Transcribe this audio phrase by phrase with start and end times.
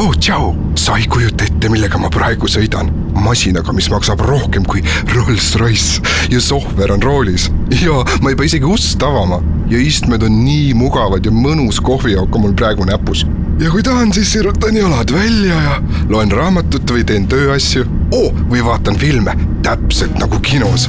[0.00, 2.88] oh tšau, sa ei kujuta ette, millega ma praegu sõidan.
[3.20, 4.80] masinaga, mis maksab rohkem kui
[5.12, 6.00] Rolls-Royce
[6.32, 7.50] ja sohver on roolis
[7.82, 12.34] ja ma ei pea isegi ust avama ja istmed on nii mugavad ja mõnus kohvijook
[12.34, 13.26] on mul praegu näpus.
[13.60, 17.84] ja kui tahan, siis sirutan jalad välja ja loen raamatut või teen tööasju
[18.16, 18.30] oh,.
[18.48, 19.36] või vaatan filme,
[19.66, 20.88] täpselt nagu kinos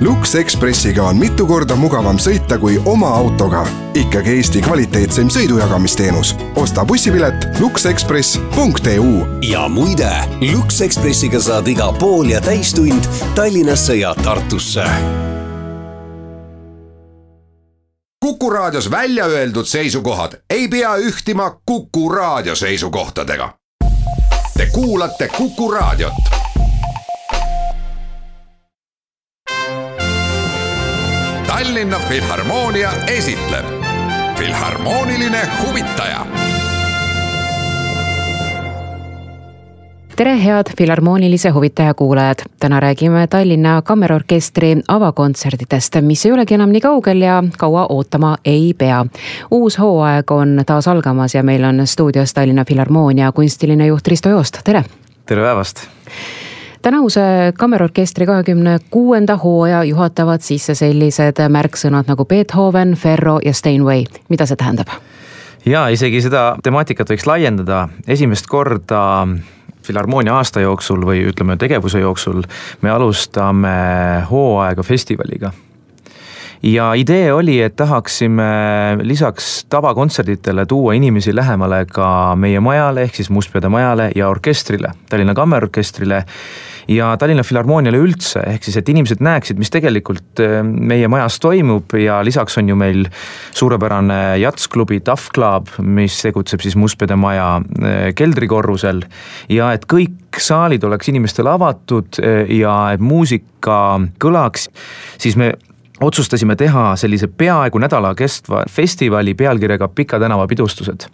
[0.00, 3.66] Lux Expressiga on mitu korda mugavam sõita kui oma autoga.
[3.94, 6.34] ikkagi Eesti kvaliteetseim sõidujagamisteenus.
[6.56, 9.26] osta bussipilet luxexpress.eu.
[9.50, 10.10] ja muide,
[10.52, 13.04] Lux Expressiga saad iga pool ja täistund
[13.34, 14.84] Tallinnasse ja Tartusse.
[18.20, 23.54] kuku raadios välja öeldud seisukohad ei pea ühtima Kuku raadio seisukohtadega.
[24.56, 26.43] Te kuulate Kuku raadiot
[31.54, 33.66] Tallinna Filharmoonia esitleb
[34.38, 36.26] Filharmooniline huvitaja.
[40.16, 42.36] tere, head Filharmoonilise huvitaja kuulajad.
[42.60, 48.74] täna räägime Tallinna Kammerorkestri avakontserditest, mis ei olegi enam nii kaugel ja kaua ootama ei
[48.78, 49.06] pea.
[49.50, 54.58] uus hooaeg on taas algamas ja meil on stuudios Tallinna Filharmoonia kunstiline juht Risto Joost,
[54.64, 54.84] tere.
[55.26, 55.86] tere päevast
[56.84, 57.20] tänavuse
[57.58, 64.04] kammerorkestri kahekümne kuuenda hooaja juhatavad sisse sellised märksõnad nagu Beethoven, Ferro ja Steinway.
[64.28, 64.92] mida see tähendab?
[65.66, 69.00] ja isegi seda temaatikat võiks laiendada, esimest korda
[69.84, 72.44] Filharmoonia aasta jooksul või ütleme tegevuse jooksul
[72.82, 73.78] me alustame
[74.30, 75.52] hooaega festivaliga
[76.62, 78.44] ja idee oli, et tahaksime
[79.02, 85.34] lisaks tavakontserditele tuua inimesi lähemale ka meie majale ehk siis Mustpeade majale ja orkestrile, Tallinna
[85.34, 86.24] Kammerorkestrile
[86.88, 91.94] ja Tallinna Filharmooniale üldse, ehk siis, et inimesed näeksid, mis tegelikult äh, meie majas toimub
[91.98, 93.06] ja lisaks on ju meil
[93.54, 99.04] suurepärane jatsklubi Tough Club, mis tegutseb siis Mustpeade maja äh, keldrikorrusel.
[99.48, 104.68] ja et kõik saalid oleks inimestele avatud äh, ja et muusika kõlaks,
[105.18, 105.54] siis me
[106.04, 111.06] otsustasime teha sellise peaaegu nädala kestva festivali pealkirjaga Pika tänava pidustused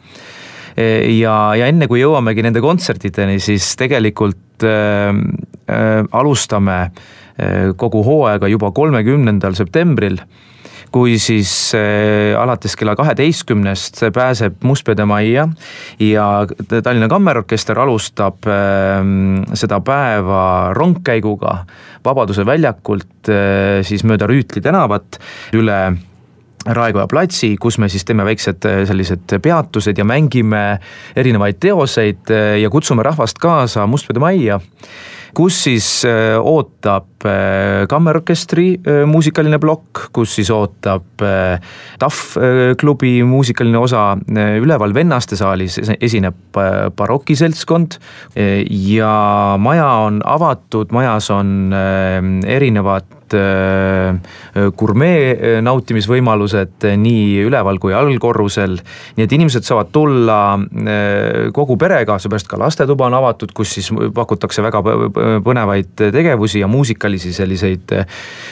[1.21, 4.65] ja, ja enne kui jõuamegi nende kontsertideni, siis tegelikult
[6.13, 10.21] alustame äh, kogu hooaega juba kolmekümnendal septembril
[10.91, 15.47] kui siis äh, alates kella kaheteistkümnest pääseb Mustpeade majja
[16.03, 16.27] ja
[16.83, 18.99] Tallinna Kammerorkester alustab äh,
[19.55, 20.43] seda päeva
[20.77, 21.65] rongkäiguga
[22.05, 25.21] Vabaduse väljakult äh, siis mööda Rüütli tänavat
[25.57, 25.81] üle
[26.61, 30.81] Raekoja platsi, kus me siis teeme väiksed äh, sellised peatused ja mängime
[31.17, 34.61] erinevaid teoseid äh, ja kutsume rahvast kaasa Mustpeade majja
[35.37, 41.21] kus siis äh, ootab kammerorkestri muusikaline plokk, kus siis ootab
[42.01, 42.21] TAF
[42.81, 44.07] klubi muusikaline osa,
[44.57, 46.57] üleval Vennaste saalis esineb
[46.97, 47.99] barokiseltskond
[48.89, 49.13] ja
[49.61, 51.75] maja on avatud, majas on
[52.49, 54.15] erinevad erinevad
[54.55, 58.79] äh, gurmee äh, nautimisvõimalused nii üleval kui allkorrusel.
[59.17, 63.91] nii et inimesed saavad tulla äh, kogu perega, seepärast ka lastetuba on avatud, kus siis
[64.15, 64.83] pakutakse väga
[65.45, 67.93] põnevaid tegevusi ja muusikalisi selliseid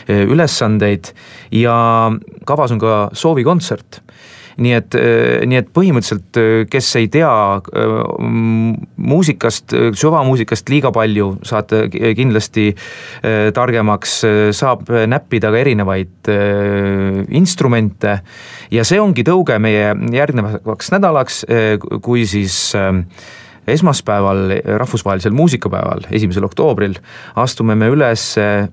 [0.08, 1.12] ülesandeid
[1.52, 2.10] ja
[2.46, 4.02] kavas on ka soovikontsert
[4.58, 7.96] nii et, äh, nii et põhimõtteliselt, äh, kes ei tea äh,
[8.96, 12.70] muusikast, süvamuusikast liiga palju, saate kindlasti
[13.54, 14.14] targemaks,
[14.56, 16.30] saab näppida ka erinevaid
[17.34, 18.18] instrumente.
[18.70, 21.44] ja see ongi tõuge meie järgnevaks nädalaks,
[22.02, 22.74] kui siis
[23.68, 26.96] esmaspäeval, rahvusvahelisel muusikapäeval, esimesel oktoobril
[27.36, 28.24] astume me üles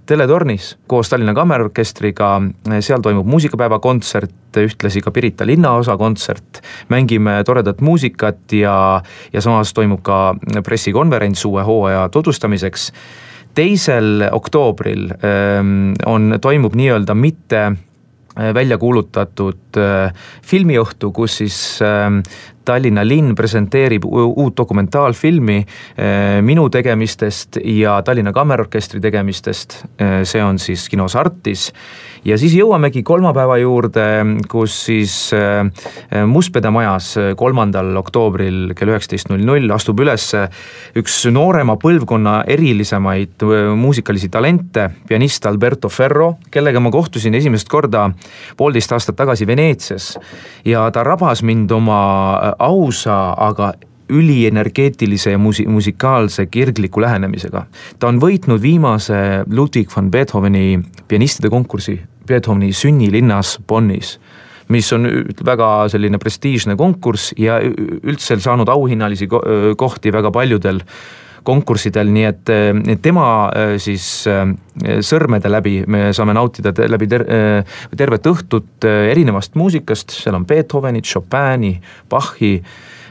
[0.06, 2.30] teletornis koos Tallinna Kammerorkestriga,
[2.80, 6.62] seal toimub muusikapäeva kontsert, ühtlasi ka Pirita linnaosa kontsert.
[6.90, 9.02] mängime toredat muusikat ja,
[9.34, 12.92] ja samas toimub ka pressikonverents uue hooaja tutvustamiseks.
[13.56, 17.72] teisel oktoobril ähm, on, toimub nii-öelda mitte
[18.36, 20.14] välja kuulutatud äh,
[20.44, 22.20] filmiõhtu, kus siis ähm,
[22.66, 29.84] Tallinna linn presenteerib uut dokumentaalfilmi eh, minu tegemistest ja Tallinna Kammerorkestri tegemistest.
[30.00, 31.70] Eh, see on siis kinos Artis
[32.26, 34.06] ja siis jõuamegi kolmapäeva juurde,
[34.50, 40.32] kus siis eh, Mustpeade majas kolmandal oktoobril kell üheksateist null null astub üles
[40.98, 43.46] üks noorema põlvkonna erilisemaid
[43.78, 48.08] muusikalisi talente, pianist Alberto Ferro, kellega ma kohtusin esimest korda
[48.58, 50.16] poolteist aastat tagasi Veneetsias
[50.66, 52.00] ja ta rabas mind oma
[52.60, 53.74] ausa, aga
[54.10, 57.66] ülienergeetilise ja musi-, musikaalse kirgliku lähenemisega.
[58.00, 64.20] ta on võitnud viimase Ludwig van Beethoveni pianistide konkursi Beethoveni sünnilinnas Bonnis
[64.70, 65.06] mis on
[65.46, 69.28] väga selline prestiižne konkurss ja üldse saanud auhinnalisi
[69.78, 70.82] kohti väga paljudel
[71.46, 72.54] konkurssidel, nii et
[73.06, 73.28] tema
[73.82, 74.06] siis
[75.10, 77.26] sõrmede läbi me saame nautida läbi ter
[77.98, 81.76] tervet õhtut erinevast muusikast, seal on Beethovenit, Chopini,
[82.10, 82.58] Bachi,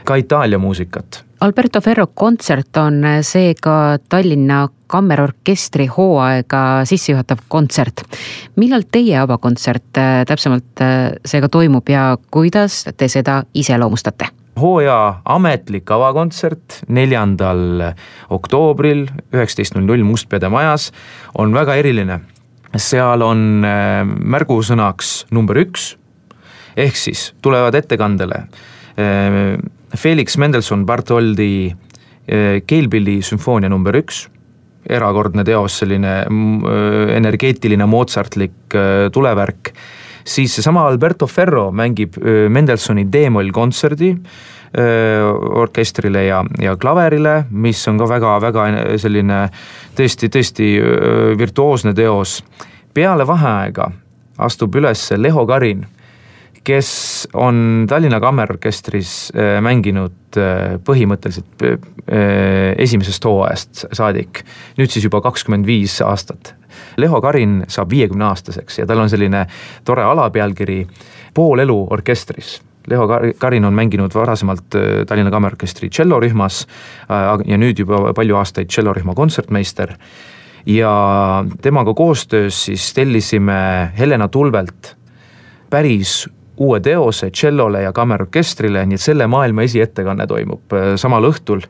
[0.05, 8.01] ka Itaalia muusikat Alberto Ferro kontsert on seega Tallinna Kammerorkestri hooaega sissejuhatav kontsert.
[8.55, 10.83] millal teie avakontsert täpsemalt
[11.25, 14.31] seega toimub ja kuidas te seda iseloomustate?
[14.59, 17.91] Hooaja ametlik avakontsert neljandal
[18.33, 20.91] oktoobril üheksateist null null Mustpeade majas
[21.37, 22.19] on väga eriline.
[22.75, 25.95] seal on äh, märgusõnaks number üks
[26.75, 28.47] ehk siis tulevad ettekandele
[29.95, 31.75] Felix Mendelssohn Bartholdi
[32.67, 34.25] keelpilli sümfoonia number üks
[34.89, 39.73] erakordne teos, selline äh, energeetiline Mozartlik äh, tulevärk,
[40.25, 42.17] siis seesama Alberto Ferro mängib
[42.49, 44.11] Mendelssohni D-moll kontserdi
[45.55, 48.65] orkestrile ja, ja klaverile, mis on ka väga-väga
[48.99, 49.37] selline
[49.95, 50.67] tõesti, tõesti
[51.39, 52.41] virtuoosne teos.
[52.93, 53.87] peale vaheaega
[54.37, 55.85] astub üles Leho Karin
[56.65, 56.89] kes
[57.33, 61.79] on Tallinna Kammerorkestris äh, mänginud äh, põhimõtteliselt äh,
[62.81, 64.43] esimesest hooajast saadik,
[64.79, 66.55] nüüd siis juba kakskümmend viis aastat.
[66.99, 69.45] Leho Karin saab viiekümne aastaseks ja tal on selline
[69.85, 70.83] tore alapealkiri
[71.35, 72.57] Pool elu orkestris
[72.87, 73.07] Leho
[73.37, 74.75] Karin on mänginud varasemalt
[75.07, 76.61] Tallinna Kammerorkestri tšellorühmas
[77.09, 79.95] ja nüüd juba palju aastaid tšellorühma kontsertmeister.
[80.65, 84.95] ja temaga koostöös siis tellisime Helena Tulvelt
[85.69, 91.65] päris uue teose tšellole ja kammerorkestrile, nii et selle maailma esiettekanne toimub äh, samal õhtul.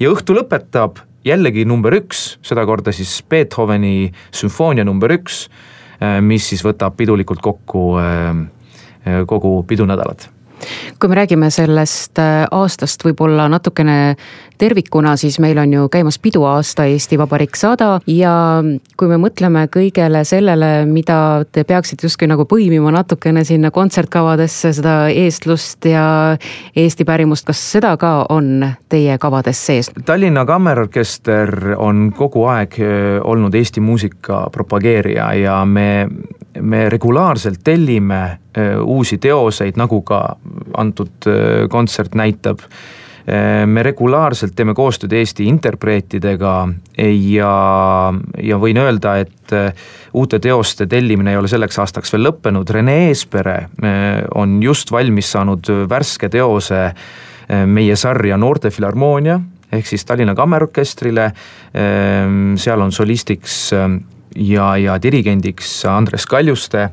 [0.00, 5.46] ja õhtu lõpetab jällegi number üks, sedakorda siis Beethoveni sümfoonia number üks,
[6.00, 8.30] äh, mis siis võtab pidulikult kokku äh,
[9.26, 10.28] kogu pidunädalat
[10.98, 12.18] kui me räägime sellest
[12.50, 14.16] aastast võib-olla natukene
[14.62, 18.34] tervikuna, siis meil on ju käimas piduaasta Eesti Vabariik sada ja
[18.98, 21.16] kui me mõtleme kõigele sellele, mida
[21.52, 26.04] te peaksite justkui nagu põimima natukene sinna kontsertkavadesse, seda eestlust ja
[26.76, 29.90] Eesti pärimust, kas seda ka on teie kavades sees?
[30.06, 36.06] Tallinna Kammerorkester on kogu aeg äh, olnud Eesti muusika propageerija ja me
[36.60, 40.24] me regulaarselt tellime äh, uusi teoseid, nagu ka
[40.78, 42.64] antud äh, kontsert näitab.
[43.22, 46.54] Äh, me regulaarselt teeme koostööd Eesti interpreetidega
[46.98, 47.52] ja,
[48.42, 49.54] ja võin öelda, et
[50.16, 53.56] uute teoste tellimine ei ole selleks aastaks veel lõppenud, Rene Eespere
[54.34, 56.86] on just valmis saanud värske teose
[57.68, 59.36] meie sarja Noorte Filharmoonia
[59.72, 61.30] ehk siis Tallinna Kammerorkestrile,
[61.72, 63.58] seal on solistiks
[64.36, 66.88] ja, ja dirigendiks Andres Kaljuste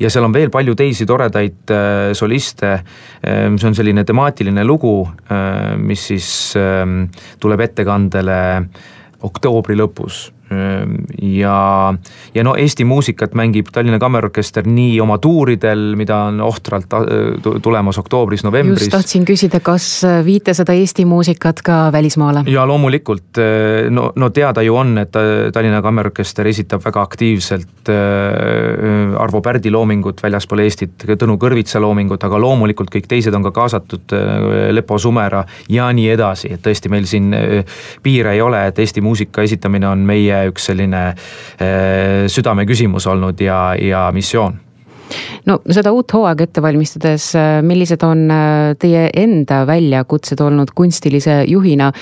[0.00, 3.46] ja seal on veel palju teisi toredaid äh, soliste äh,.
[3.56, 6.84] see on selline temaatiline lugu äh,, mis siis äh,
[7.40, 8.40] tuleb ettekandele
[9.22, 10.30] oktoobri lõpus
[11.22, 11.94] ja,
[12.34, 17.98] ja no Eesti muusikat mängib Tallinna Kammerorkester nii oma tuuridel, mida on ohtralt äh, tulemas
[18.02, 18.82] oktoobris-novembris.
[18.82, 22.42] just tahtsin küsida, kas äh, viite seda Eesti muusikat ka välismaale?
[22.50, 25.14] ja loomulikult, äh, no, no teada ju on, et
[25.52, 27.90] Tallinna Kammerorkester esitab väga aktiivselt
[29.18, 34.14] Arvo Pärdi loomingut väljaspool Eestit, Tõnu Kõrvitsa loomingut, aga loomulikult kõik teised on ka kaasatud,
[34.70, 37.32] Lepo Sumera ja nii edasi, et tõesti meil siin
[38.02, 43.60] piire ei ole, et Eesti muusika esitamine on meie üks selline äh, südameküsimus olnud ja,
[43.76, 44.58] ja missioon
[45.48, 51.42] no seda uut hooaega ette valmistades, äh, millised on äh, teie enda väljakutsed olnud kunstilise
[51.48, 51.92] juhina?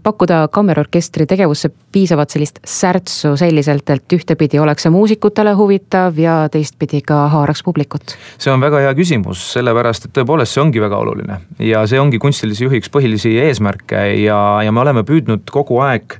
[0.00, 7.02] pakkuda kammerorkestri tegevusse piisavat sellist särtsu selliselt, et ühtepidi oleks see muusikutele huvitav ja teistpidi
[7.04, 8.16] ka haaraks publikut?
[8.40, 12.22] see on väga hea küsimus, sellepärast et tõepoolest see ongi väga oluline ja see ongi
[12.22, 16.16] kunstilise juhi üks põhilisi eesmärke ja, ja me oleme püüdnud kogu aeg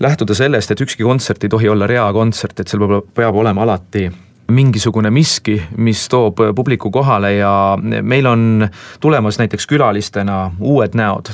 [0.00, 4.08] lähtuda sellest, et ükski kontsert ei tohi olla reakontsert, et seal peab, peab olema alati
[4.52, 8.68] mingisugune miski, mis toob publiku kohale ja meil on
[9.00, 11.32] tulemas näiteks külalistena uued näod.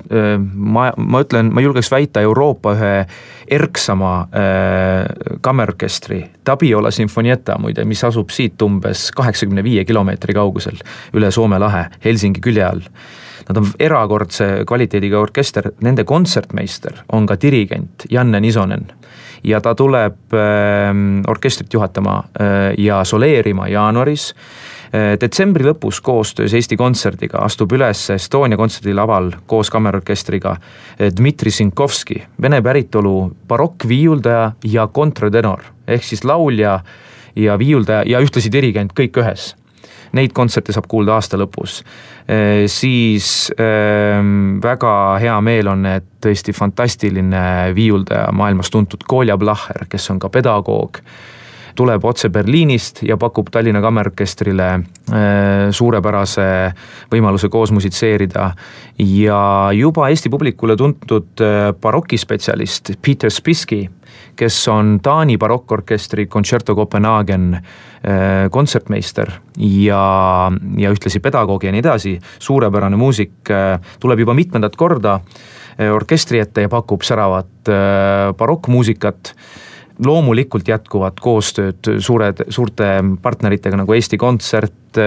[0.55, 2.93] ma, ma ütlen, ma julgeks väita Euroopa ühe
[3.59, 10.79] erksama äh, kammerorkestri, Tabiola Sinfonietta muide, mis asub siit umbes kaheksakümne viie kilomeetri kaugusel
[11.17, 12.85] üle Soome lahe Helsingi külje all
[13.49, 18.87] Nad on erakordse kvaliteediga orkester, nende kontsertmeister on ka dirigent Janne Nisonen.
[19.45, 20.89] ja ta tuleb äh,
[21.29, 24.35] orkestrit juhatama äh, ja soleerima jaanuaris.
[24.95, 32.23] Äh, detsembri lõpus koostöös Eesti Kontserdiga astub üles Estonia kontserdilaval koos kammerorkestriga äh, Dmitri Sinkovski,
[32.43, 35.63] vene päritolu barokkviiuldaja ja kontratenor.
[35.87, 36.81] Ehk siis laulja
[37.37, 39.55] ja viiuldaja ja ühtlasi dirigent kõik ühes
[40.13, 41.83] Neid kontserte saab kuulda aasta lõpus.
[42.69, 43.51] siis
[44.63, 50.29] väga hea meel on, et tõesti fantastiline viiuldaja, maailmas tuntud Kolja Blacher, kes on ka
[50.29, 51.01] pedagoog
[51.75, 54.69] tuleb otse Berliinist ja pakub Tallinna Kammerorkestrile
[55.71, 56.49] suurepärase
[57.13, 58.51] võimaluse koos musitseerida.
[58.99, 61.45] ja juba Eesti publikule tuntud
[61.81, 63.89] barokispetsialist Peter Spiski
[64.39, 72.17] kes on Taani barokkorkestri Concerto Copenhagen äh, kontsertmeister ja, ja ühtlasi pedagoog ja nii edasi,
[72.39, 77.73] suurepärane muusik, äh, tuleb juba mitmendat korda äh, orkestri ette ja pakub säravat
[78.39, 79.35] barokkmuusikat
[80.07, 82.91] loomulikult jätkuvad koostööd suured, suurte
[83.23, 84.99] partneritega nagu Eesti Kontsert,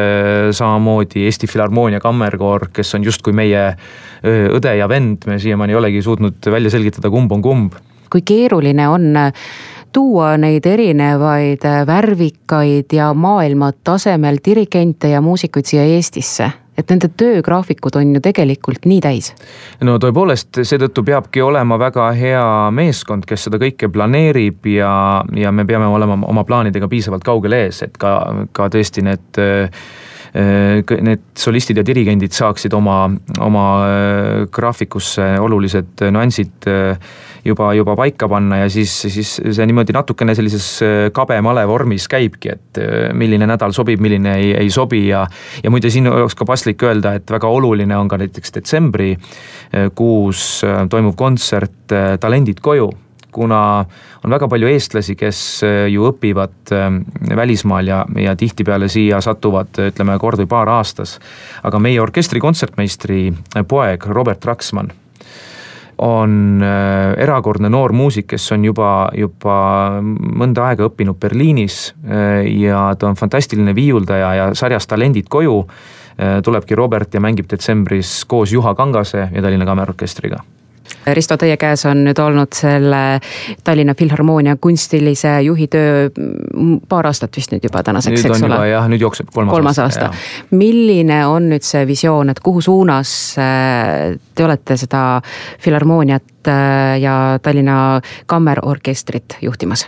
[0.51, 3.63] samamoodi Eesti Filharmoonia Kammerkoor, kes on justkui meie
[4.21, 7.79] õde ja vend, me siiamaani ei olegi suutnud välja selgitada, kumb on kumb.
[8.11, 9.31] Kui keeruline on äh,
[9.93, 17.09] tuua neid erinevaid äh, värvikaid ja maailma tasemel dirigente ja muusikuid siia Eestisse et nende
[17.19, 19.31] töögraafikud on ju tegelikult nii täis.
[19.83, 22.45] no tõepoolest, seetõttu peabki olema väga hea
[22.75, 24.93] meeskond, kes seda kõike planeerib ja,
[25.35, 28.15] ja me peame olema oma plaanidega piisavalt kaugel ees, et ka,
[28.55, 29.83] ka tõesti need äh,
[30.31, 33.01] need solistid ja dirigendid saaksid oma,
[33.43, 33.65] oma
[34.47, 36.69] graafikusse olulised nüansid
[37.45, 42.53] juba, juba paika panna ja siis, siis see niimoodi natukene sellises äh, kabe-male vormis käibki,
[42.55, 45.25] et äh, milline nädal sobib, milline ei, ei sobi ja.
[45.63, 49.89] ja muide, siin oleks ka paslik öelda, et väga oluline on ka näiteks detsembri äh,
[49.95, 52.87] kuus toimuv kontsert Talendid koju
[53.31, 53.61] kuna
[54.23, 55.41] on väga palju eestlasi, kes
[55.91, 56.73] ju õpivad
[57.35, 61.19] välismaal ja, ja tihtipeale siia satuvad, ütleme kord või paar aastas.
[61.63, 63.31] aga meie orkestri kontsertmeistri
[63.67, 64.91] poeg Robert Raksmann
[66.01, 69.55] on äh, erakordne noor muusik, kes on juba, juba
[70.01, 76.39] mõnda aega õppinud Berliinis äh, ja ta on fantastiline viiuldaja ja sarjas Talendid koju äh,
[76.45, 80.41] tulebki Robert ja mängib detsembris koos Juha Kangase ja Tallinna Kammerorkestriga
[81.13, 83.19] Risto, teie käes on nüüd olnud selle
[83.63, 86.09] Tallinna Filharmoonia kunstilise juhi töö
[86.89, 88.59] paar aastat vist nüüd juba tänaseks, eks ole?
[88.69, 90.55] jah, nüüd jookseb kolmas, kolmas aasta, aasta..
[90.57, 95.03] milline on nüüd see visioon, et kuhu suunas äh, te olete seda
[95.61, 99.87] Filharmooniat äh, ja Tallinna Kammerorkestrit juhtimas?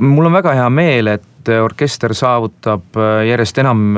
[0.00, 3.88] mul on väga hea meel, et orkester saavutab äh, järjest enam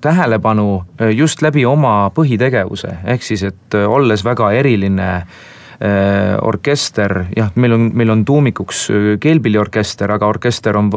[0.00, 5.14] tähelepanu äh, just läbi oma põhitegevuse, ehk siis, et olles väga eriline
[6.44, 8.82] orkester, jah, meil on, meil on tuumikuks
[9.16, 10.90] keelpilliorkester, aga orkester on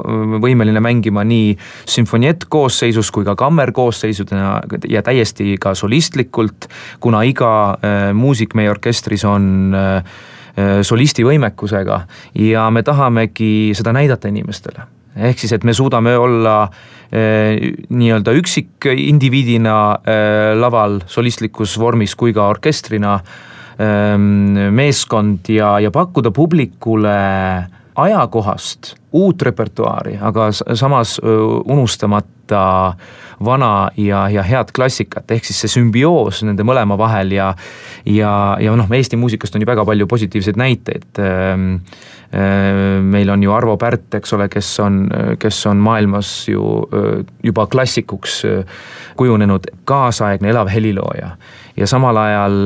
[0.44, 1.54] võimeline mängima nii
[1.88, 4.50] sümfoniett koosseisus kui ka kammerkoosseisudena
[4.92, 6.68] ja täiesti ka solistlikult,
[7.00, 7.54] kuna iga
[8.12, 9.72] muusik meie orkestris on
[10.84, 12.02] solisti võimekusega.
[12.44, 14.84] Ja me tahamegi seda näidata inimestele
[15.16, 16.58] ehk siis, et me suudame olla
[17.12, 26.34] eh, nii-öelda üksikindiviidina eh, laval solistlikus vormis kui ka orkestrina eh, meeskond ja, ja pakkuda
[26.34, 27.18] publikule
[27.96, 31.20] ajakohast uut repertuaari, aga samas
[31.66, 32.94] unustamata
[33.46, 37.52] vana ja, ja head klassikat, ehk siis see sümbioos nende mõlema vahel ja.
[38.10, 41.22] ja, ja noh, Eesti muusikast on ju väga palju positiivseid näiteid.
[43.04, 45.04] meil on ju Arvo Pärt, eks ole, kes on,
[45.40, 46.64] kes on maailmas ju
[47.44, 48.42] juba klassikuks
[49.16, 51.36] kujunenud kaasaegne elav helilooja
[51.78, 52.58] ja samal ajal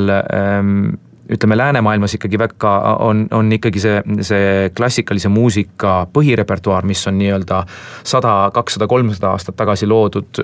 [1.29, 7.63] ütleme läänemaailmas ikkagi väga on, on ikkagi see, see klassikalise muusika põhirepertuaar, mis on nii-öelda
[8.07, 10.41] sada, kakssada, kolmsada aastat tagasi loodud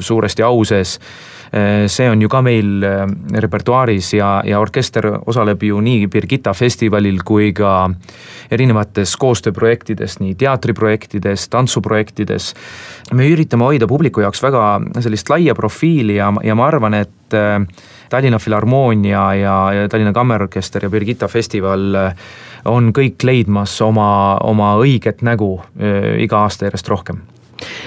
[0.00, 0.98] suuresti au sees.
[1.90, 2.84] see on ju ka meil
[3.42, 7.90] repertuaaris ja, ja orkester osaleb ju nii Birgitta festivalil kui ka
[8.50, 12.54] erinevates koostööprojektides, nii teatriprojektides, tantsuprojektides.
[13.12, 17.34] me üritame hoida publiku jaoks väga sellist laia profiili ja, ja ma arvan, et
[18.10, 22.14] Tallinna Filharmoonia ja, ja Tallinna Kammerorkester ja Birgitta festival äh,
[22.64, 27.22] on kõik leidmas oma, oma õiget nägu äh, iga aasta järjest rohkem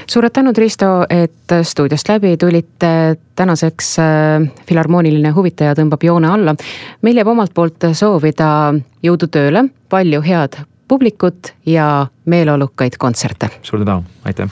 [0.06, 3.16] suured tänud, Risto, et stuudiost läbi tulite.
[3.36, 6.56] tänaseks äh, filharmooniline huvitaja tõmbab joone alla.
[7.02, 13.50] meil jääb omalt poolt soovida jõudu tööle, palju head publikut ja meeleolukaid kontserte.
[13.62, 14.50] suur tänu, aitäh.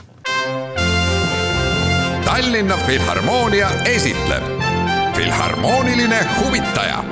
[2.24, 4.61] Tallinna Filharmoonia esitleb
[5.16, 7.04] Filharmooniline huvitaja